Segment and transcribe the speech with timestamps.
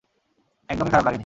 [0.69, 1.19] একদমই খারাপ লাগেনি।